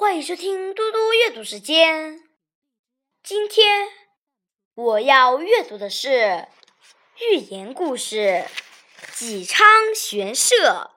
[0.00, 2.22] 欢迎收听嘟嘟阅读时间。
[3.22, 3.86] 今天
[4.74, 6.48] 我要阅读的是
[7.18, 8.46] 寓言故事
[9.18, 9.62] 《纪昌
[9.94, 10.90] 玄社》。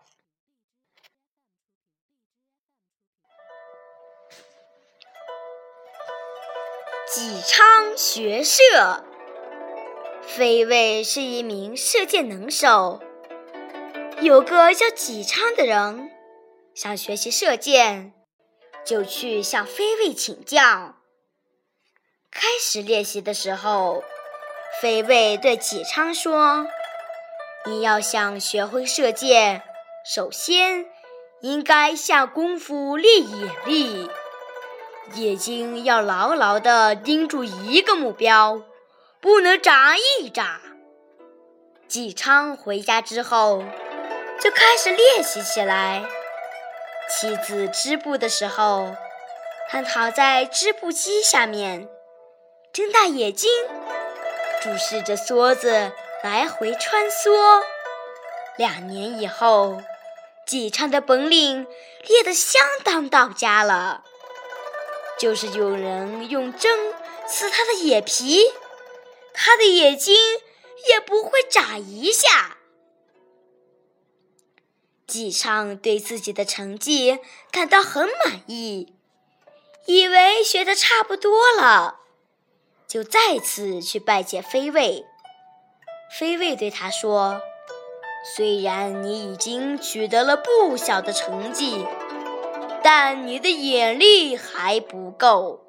[7.14, 9.04] 纪昌学射，
[10.22, 13.02] 飞卫是一名射箭能手。
[14.22, 16.10] 有个叫纪昌的人
[16.74, 18.14] 想学习射箭，
[18.86, 20.96] 就去向飞卫请教。
[22.32, 24.04] 开始练习的时候，
[24.82, 26.68] 飞卫对纪昌说
[27.66, 29.62] ：“你要想学会射箭，
[30.06, 30.86] 首先
[31.42, 34.10] 应该下功夫练眼力。”
[35.16, 38.64] 眼睛要牢牢地盯住一个目标，
[39.20, 40.62] 不能眨一眨。
[41.88, 43.64] 纪昌回家之后，
[44.42, 46.04] 就开始练习起来。
[47.10, 48.96] 妻子织布的时候，
[49.70, 51.88] 他躺在织布机下面，
[52.72, 53.50] 睁大眼睛，
[54.62, 55.92] 注视着梭子
[56.24, 57.64] 来回穿梭。
[58.58, 59.82] 两年以后，
[60.46, 61.68] 纪昌的本领
[62.08, 64.04] 练得相当到家了。
[65.20, 66.94] 就是有人用针
[67.28, 68.52] 刺他的眼皮，
[69.34, 70.16] 他的眼睛
[70.90, 72.58] 也不会眨一下。
[75.14, 77.20] 纪昌对自己的成绩
[77.52, 78.96] 感到很满意，
[79.86, 82.00] 以为学的差不多了，
[82.88, 85.06] 就再次去拜见飞卫。
[86.18, 87.44] 飞卫对他说
[88.36, 91.86] ：“虽然你已经取得了不小的成绩。”
[92.82, 95.62] 但你的眼力还不够，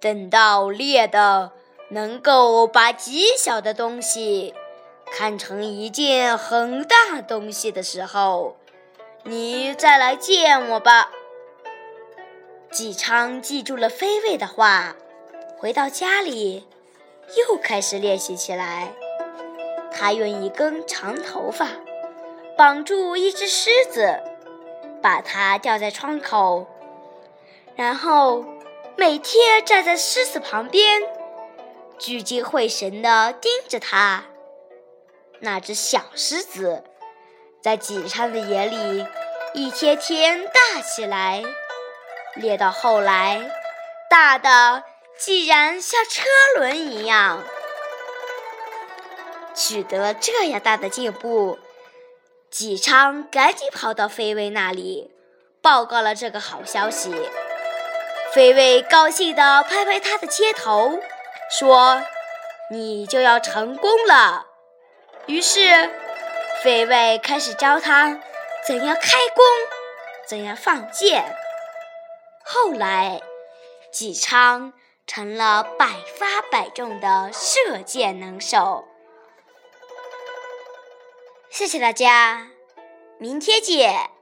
[0.00, 1.52] 等到练的
[1.90, 4.52] 能够把极小的东西
[5.12, 8.56] 看成一件很大东西的时候，
[9.24, 11.10] 你再来见我吧。
[12.70, 14.94] 纪昌记住了飞卫的话，
[15.58, 16.66] 回到家里
[17.36, 18.92] 又开始练习起来。
[19.90, 21.68] 他用一根长头发
[22.56, 24.20] 绑住一只狮子。
[25.02, 26.66] 把它吊在窗口，
[27.76, 28.44] 然后
[28.96, 31.00] 每天站在狮子旁边，
[31.96, 34.24] 聚精会神地盯着它。
[35.40, 36.84] 那只小狮子
[37.62, 39.06] 在纪昌的眼里
[39.54, 41.42] 一天天大起来，
[42.34, 43.50] 练到后来，
[44.10, 44.84] 大的
[45.18, 46.24] 竟然像车
[46.56, 47.42] 轮一样。
[49.54, 51.58] 取得这样大的进步。
[52.50, 55.10] 纪昌赶紧跑到飞卫那里，
[55.60, 57.12] 报告了这个好消息。
[58.32, 61.00] 飞卫高兴地拍拍他的肩头，
[61.50, 62.02] 说
[62.70, 64.46] ：“你就要成功了。”
[65.26, 65.60] 于是，
[66.62, 68.20] 飞卫开始教他
[68.66, 69.44] 怎样开弓，
[70.26, 71.36] 怎样放箭。
[72.44, 73.20] 后来，
[73.92, 74.72] 纪昌
[75.04, 78.86] 成了百发百中的射箭能手。
[81.50, 82.48] 谢谢大家，
[83.18, 84.15] 明天见。